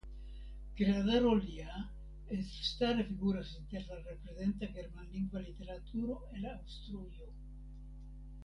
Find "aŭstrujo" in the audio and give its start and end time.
6.55-7.33